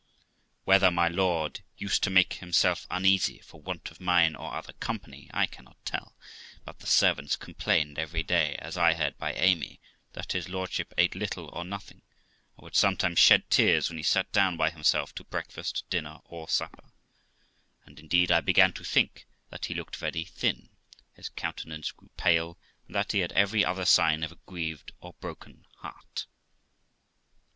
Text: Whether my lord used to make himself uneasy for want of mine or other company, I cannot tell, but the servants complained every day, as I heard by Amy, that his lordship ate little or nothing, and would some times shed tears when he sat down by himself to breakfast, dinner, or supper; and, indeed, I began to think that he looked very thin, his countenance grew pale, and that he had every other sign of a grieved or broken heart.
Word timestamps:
Whether 0.63 0.89
my 0.89 1.09
lord 1.09 1.61
used 1.77 2.01
to 2.01 2.09
make 2.09 2.33
himself 2.33 2.87
uneasy 2.89 3.37
for 3.37 3.61
want 3.61 3.91
of 3.91 3.99
mine 3.99 4.35
or 4.35 4.55
other 4.55 4.73
company, 4.73 5.29
I 5.31 5.45
cannot 5.45 5.77
tell, 5.85 6.15
but 6.65 6.79
the 6.79 6.87
servants 6.87 7.35
complained 7.35 7.99
every 7.99 8.23
day, 8.23 8.55
as 8.57 8.77
I 8.79 8.95
heard 8.95 9.15
by 9.19 9.33
Amy, 9.33 9.79
that 10.13 10.31
his 10.31 10.49
lordship 10.49 10.91
ate 10.97 11.13
little 11.13 11.49
or 11.53 11.63
nothing, 11.63 12.01
and 12.57 12.63
would 12.63 12.75
some 12.75 12.97
times 12.97 13.19
shed 13.19 13.47
tears 13.51 13.89
when 13.91 13.97
he 13.99 14.03
sat 14.03 14.31
down 14.31 14.57
by 14.57 14.71
himself 14.71 15.13
to 15.13 15.23
breakfast, 15.23 15.87
dinner, 15.91 16.17
or 16.25 16.49
supper; 16.49 16.89
and, 17.85 17.99
indeed, 17.99 18.31
I 18.31 18.41
began 18.41 18.73
to 18.73 18.83
think 18.83 19.27
that 19.51 19.65
he 19.65 19.75
looked 19.75 19.97
very 19.97 20.23
thin, 20.25 20.69
his 21.13 21.29
countenance 21.29 21.91
grew 21.91 22.09
pale, 22.17 22.57
and 22.87 22.95
that 22.95 23.11
he 23.11 23.19
had 23.19 23.33
every 23.33 23.63
other 23.63 23.85
sign 23.85 24.23
of 24.23 24.31
a 24.31 24.39
grieved 24.47 24.93
or 24.99 25.13
broken 25.19 25.67
heart. 25.77 26.25